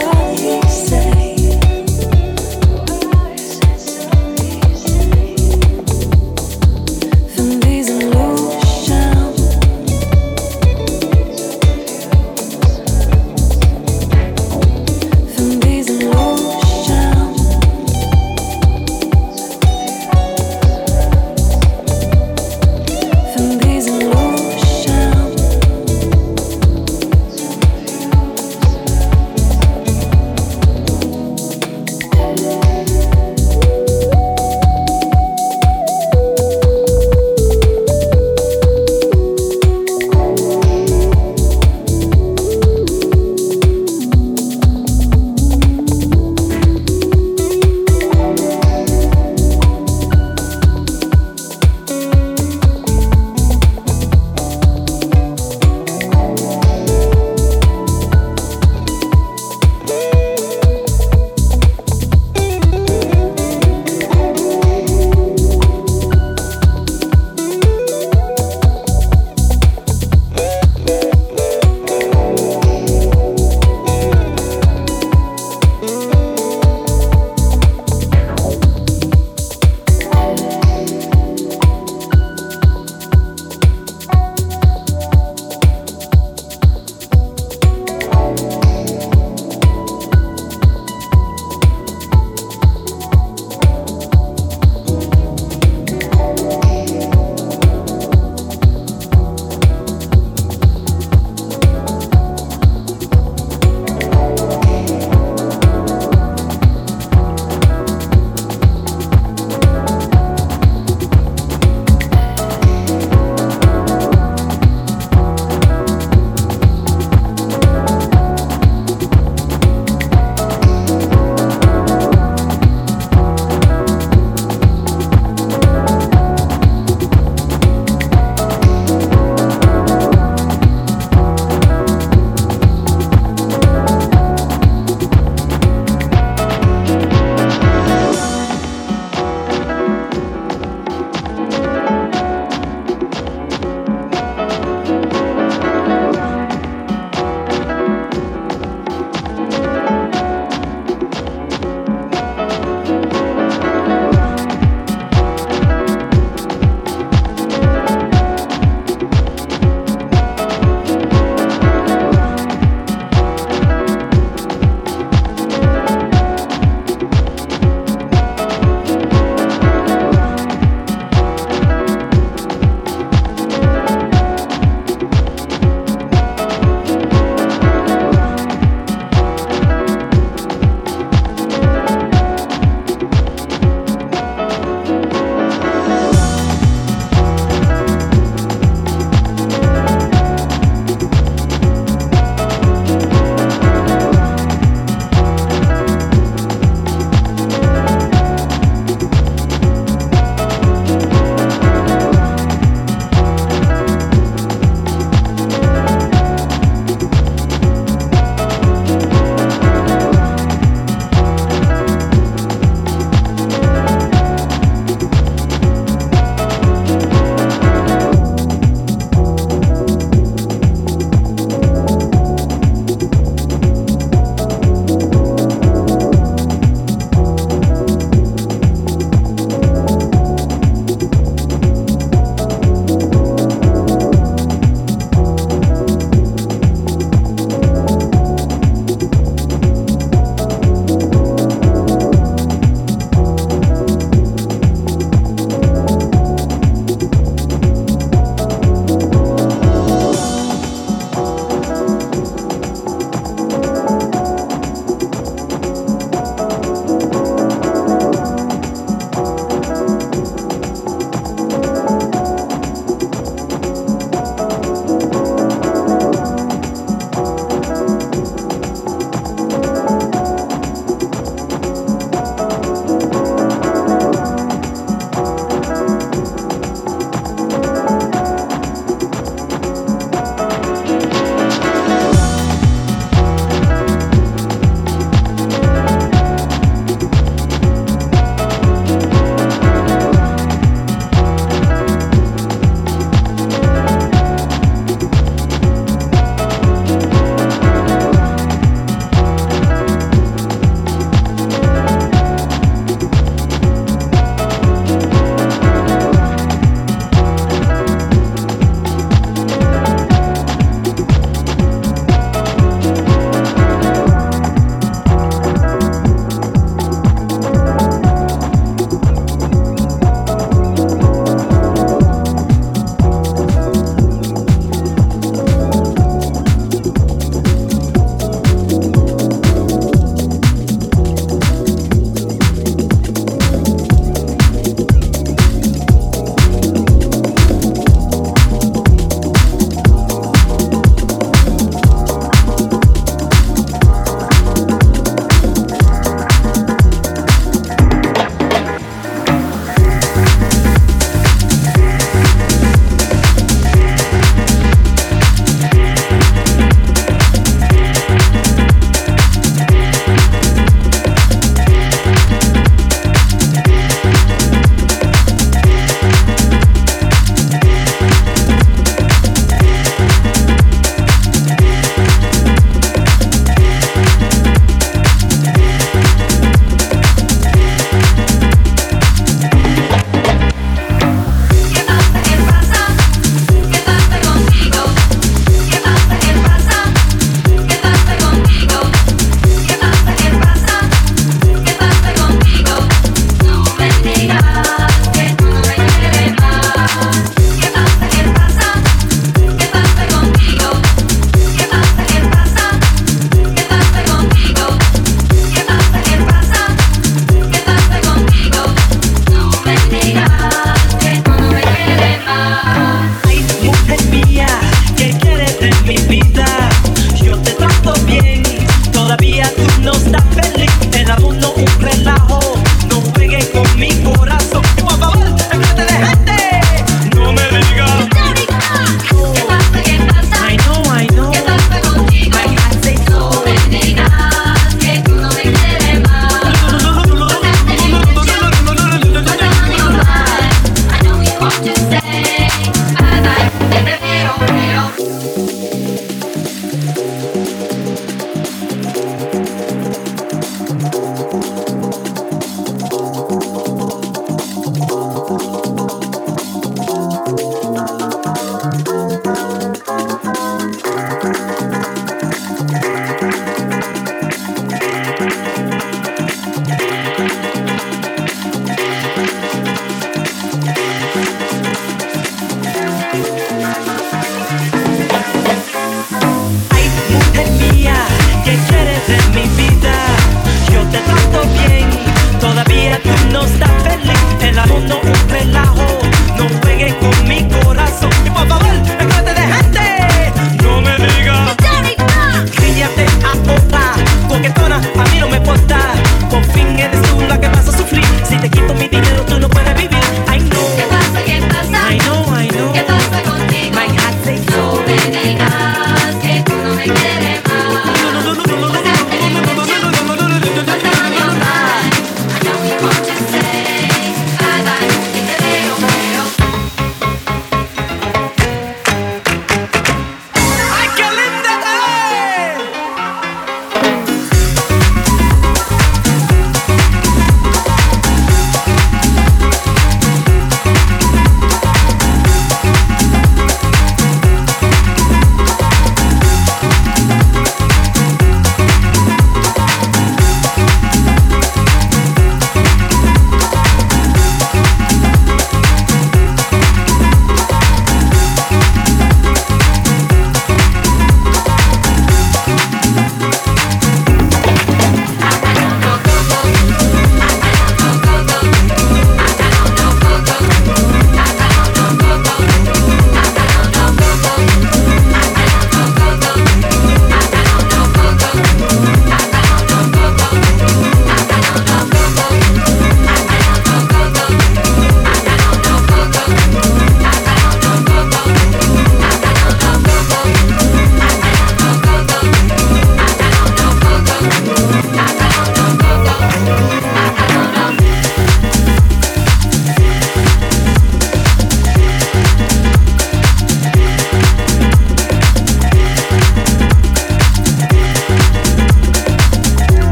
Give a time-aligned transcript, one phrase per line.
[0.00, 1.01] darkness.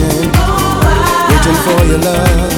[0.00, 0.30] Waiting,
[1.28, 2.55] waiting for your love.